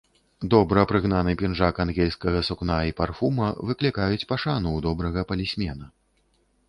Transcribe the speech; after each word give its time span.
Добра 0.51 0.85
прыгнаны 0.91 1.35
пінжак 1.41 1.81
ангельскага 1.83 2.41
сукна 2.49 2.77
і 2.93 2.97
парфума 3.03 3.51
выклікаюць 3.73 4.27
пашану 4.33 4.69
ў 4.77 4.85
добрага 4.87 5.21
палісмена. 5.33 5.85